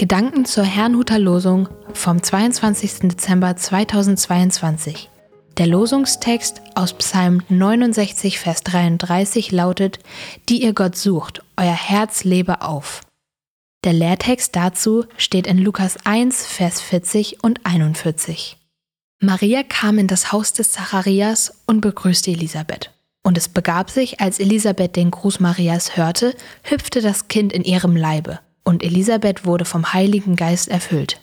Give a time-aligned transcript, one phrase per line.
[0.00, 3.00] Gedanken zur Herrnhuter Losung vom 22.
[3.10, 5.10] Dezember 2022.
[5.58, 9.98] Der Losungstext aus Psalm 69, Vers 33 lautet,
[10.48, 13.02] Die ihr Gott sucht, euer Herz lebe auf.
[13.84, 18.56] Der Lehrtext dazu steht in Lukas 1, Vers 40 und 41.
[19.20, 22.90] Maria kam in das Haus des Zacharias und begrüßte Elisabeth.
[23.22, 27.96] Und es begab sich, als Elisabeth den Gruß Marias hörte, hüpfte das Kind in ihrem
[27.96, 28.38] Leibe
[28.70, 31.20] und Elisabeth wurde vom Heiligen Geist erfüllt.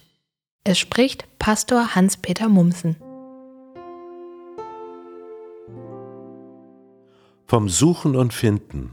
[0.66, 2.98] Es spricht Pastor Hans-Peter Mumsen.
[7.46, 8.92] Vom Suchen und Finden.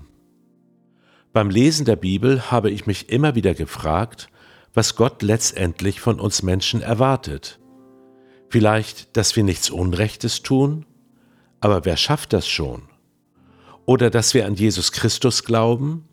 [1.32, 4.28] Beim Lesen der Bibel habe ich mich immer wieder gefragt,
[4.72, 7.58] was Gott letztendlich von uns Menschen erwartet.
[8.48, 10.86] Vielleicht, dass wir nichts Unrechtes tun?
[11.58, 12.82] Aber wer schafft das schon?
[13.84, 16.08] Oder dass wir an Jesus Christus glauben?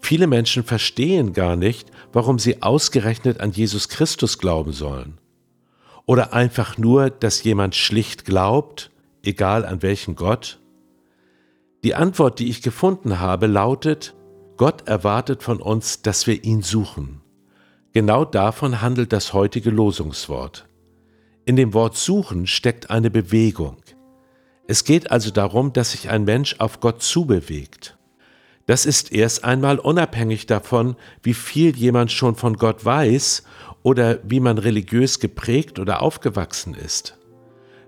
[0.00, 5.18] Viele Menschen verstehen gar nicht, warum sie ausgerechnet an Jesus Christus glauben sollen.
[6.06, 8.90] Oder einfach nur, dass jemand schlicht glaubt,
[9.22, 10.58] egal an welchen Gott.
[11.84, 14.14] Die Antwort, die ich gefunden habe, lautet,
[14.56, 17.20] Gott erwartet von uns, dass wir ihn suchen.
[17.92, 20.66] Genau davon handelt das heutige Losungswort.
[21.44, 23.76] In dem Wort suchen steckt eine Bewegung.
[24.66, 27.97] Es geht also darum, dass sich ein Mensch auf Gott zubewegt.
[28.68, 33.42] Das ist erst einmal unabhängig davon, wie viel jemand schon von Gott weiß
[33.82, 37.16] oder wie man religiös geprägt oder aufgewachsen ist.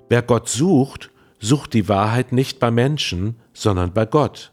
[0.09, 4.53] Wer Gott sucht, sucht die Wahrheit nicht bei Menschen, sondern bei Gott.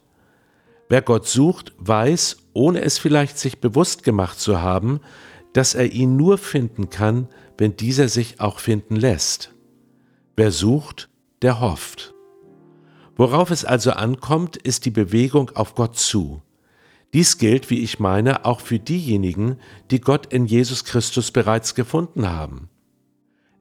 [0.89, 4.99] Wer Gott sucht, weiß, ohne es vielleicht sich bewusst gemacht zu haben,
[5.53, 9.53] dass er ihn nur finden kann, wenn dieser sich auch finden lässt.
[10.35, 11.07] Wer sucht,
[11.41, 12.13] der hofft.
[13.17, 16.43] Worauf es also ankommt, ist die Bewegung auf Gott zu.
[17.13, 19.57] Dies gilt, wie ich meine, auch für diejenigen,
[19.89, 22.69] die Gott in Jesus Christus bereits gefunden haben.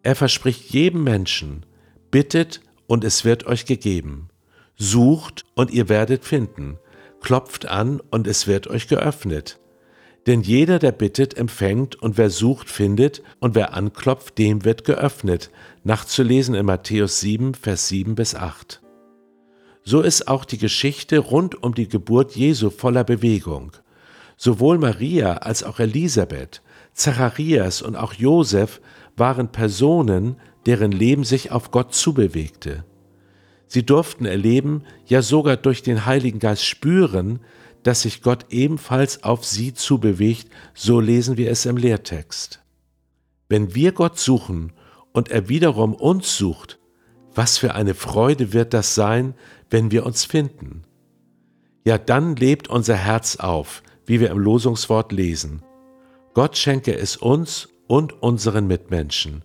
[0.03, 1.65] Er verspricht jedem Menschen,
[2.11, 4.29] bittet und es wird euch gegeben,
[4.77, 6.79] sucht und ihr werdet finden,
[7.21, 9.59] klopft an und es wird euch geöffnet.
[10.27, 15.51] Denn jeder, der bittet, empfängt, und wer sucht, findet, und wer anklopft, dem wird geöffnet.
[15.85, 18.83] Nachzulesen in Matthäus 7, Vers 7 bis 8.
[19.89, 23.71] So ist auch die Geschichte rund um die Geburt Jesu voller Bewegung.
[24.37, 26.61] Sowohl Maria als auch Elisabeth,
[26.93, 28.81] Zacharias und auch Josef
[29.17, 32.85] waren Personen, deren Leben sich auf Gott zubewegte.
[33.69, 37.39] Sie durften erleben, ja sogar durch den Heiligen Geist spüren,
[37.85, 42.61] dass sich Gott ebenfalls auf sie zubewegt, so lesen wir es im Lehrtext.
[43.49, 44.73] Wenn wir Gott suchen
[45.13, 46.81] und er wiederum uns sucht,
[47.37, 49.35] was für eine Freude wird das sein,
[49.71, 50.85] wenn wir uns finden.
[51.85, 55.63] Ja, dann lebt unser Herz auf, wie wir im Losungswort lesen.
[56.35, 59.43] Gott schenke es uns und unseren Mitmenschen.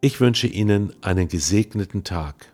[0.00, 2.52] Ich wünsche Ihnen einen gesegneten Tag.